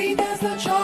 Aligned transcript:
We 0.00 0.14
dance 0.14 0.40
the 0.40 0.56
charm. 0.56 0.79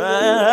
But 0.00 0.49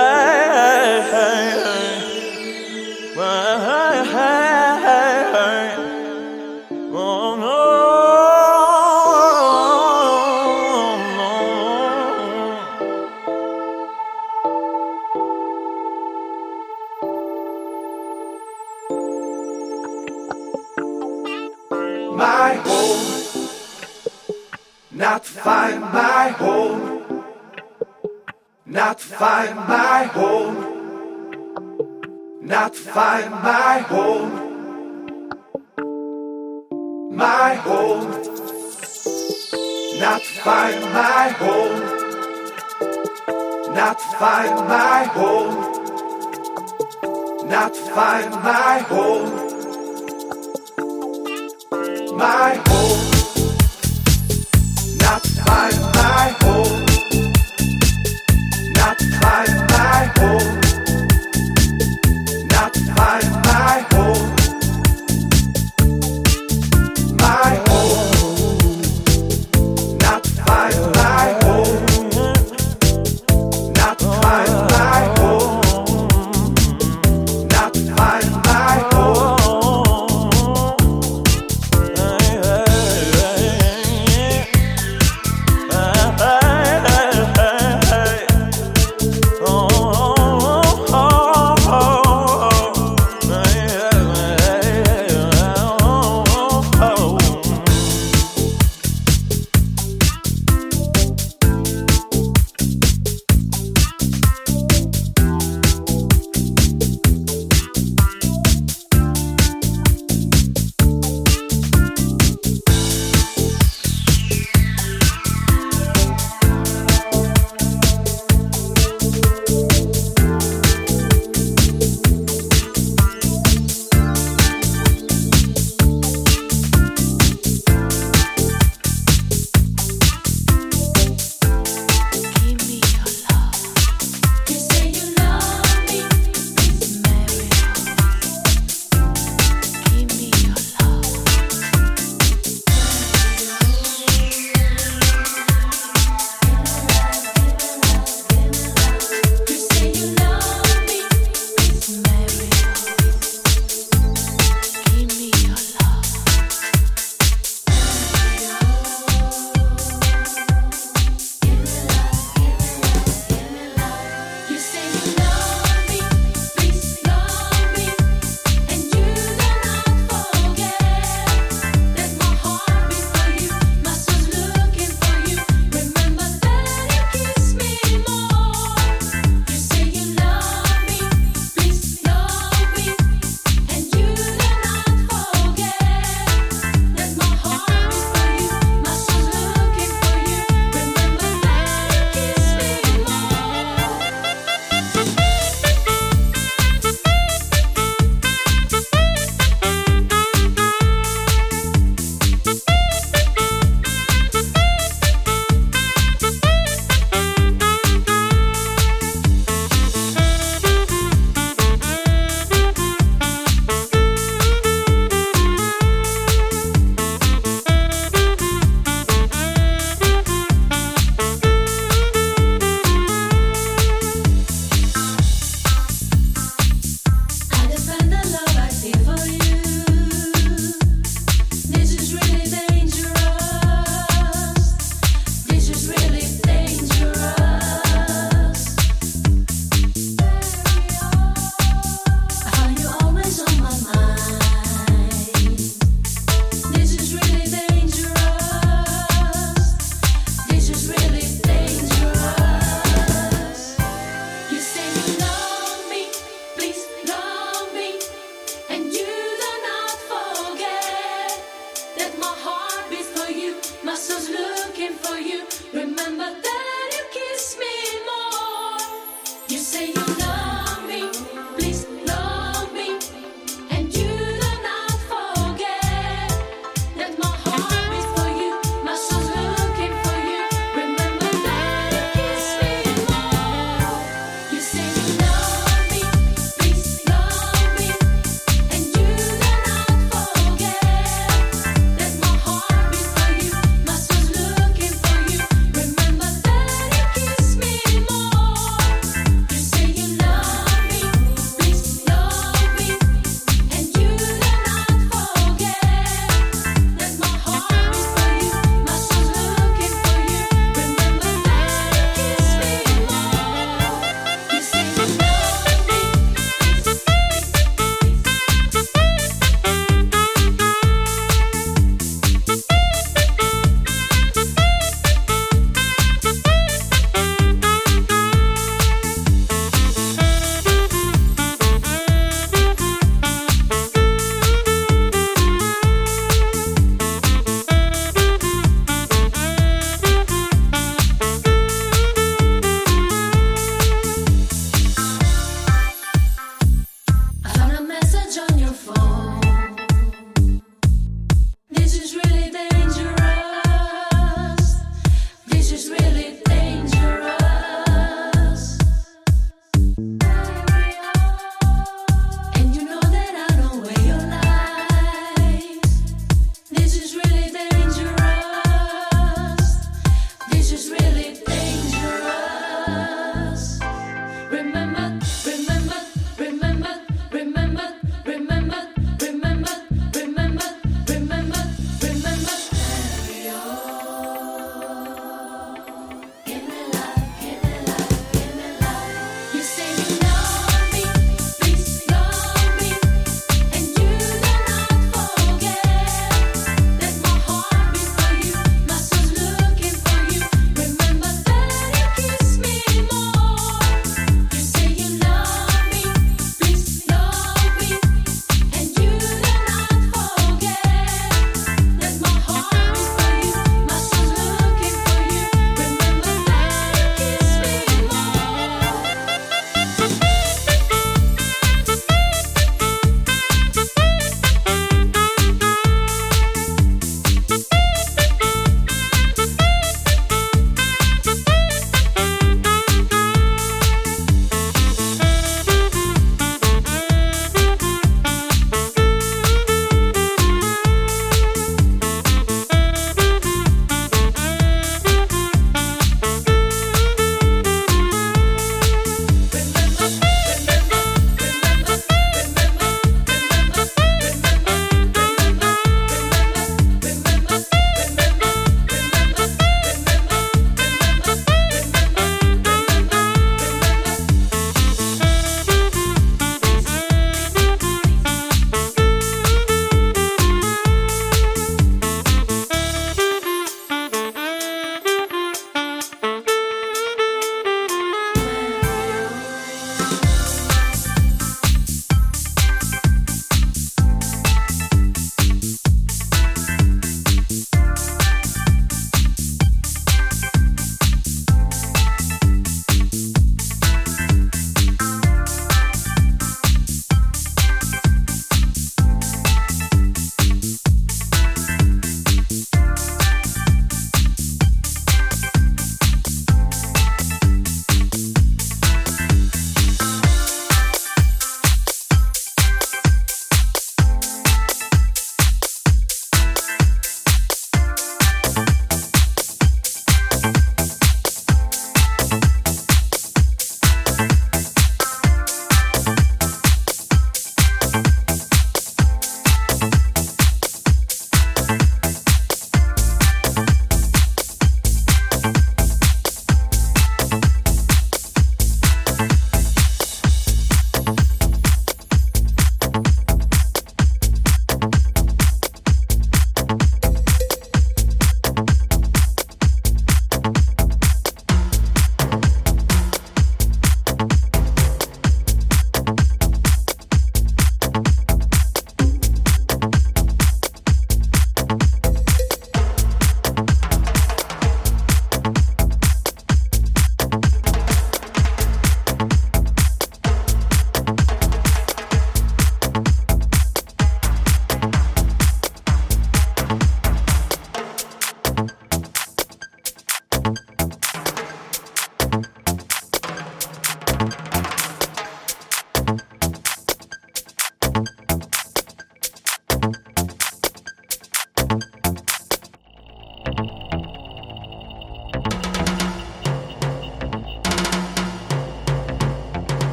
find 44.20 44.56
my 44.68 45.04
home. 45.14 45.56
Not 47.48 47.76
find 47.76 48.32
my 48.32 48.80
home. 48.90 49.07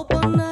open 0.00 0.40
up. 0.40 0.49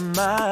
Take 0.00 0.49